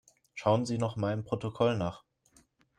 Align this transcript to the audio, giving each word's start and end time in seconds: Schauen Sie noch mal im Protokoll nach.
Schauen 0.33 0.65
Sie 0.65 0.79
noch 0.79 0.95
mal 0.95 1.13
im 1.13 1.23
Protokoll 1.23 1.77
nach. 1.77 2.03